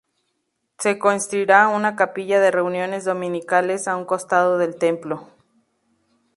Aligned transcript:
Se 0.79 0.97
construirá 0.97 1.67
una 1.67 1.95
capilla 1.95 2.39
de 2.39 2.49
reuniones 2.49 3.05
dominicales 3.05 3.87
a 3.87 3.95
un 3.97 4.03
costado 4.05 4.57
del 4.57 4.75
templo. 4.77 5.27